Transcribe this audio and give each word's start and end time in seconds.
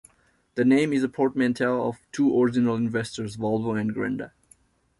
The 0.55 0.65
name 0.65 0.93
is 0.93 1.03
a 1.03 1.07
portmanteau 1.09 1.87
of 1.87 1.97
the 1.97 2.07
two 2.11 2.41
original 2.41 2.73
investors, 2.75 3.37
Volvo 3.37 3.79
and 3.79 3.93
Grenda. 3.93 4.31